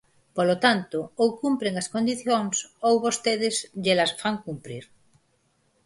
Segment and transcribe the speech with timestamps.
[0.35, 2.55] Polo tanto, ou cumpren as condicións,
[2.87, 4.83] ou vostedes llelas fan cumprir.